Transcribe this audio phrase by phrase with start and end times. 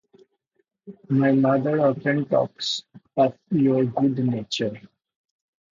[1.09, 2.81] My mother often talks
[3.17, 4.81] of your good nature.